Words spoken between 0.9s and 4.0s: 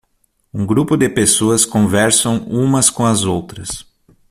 de pessoas conversam umas com as outras.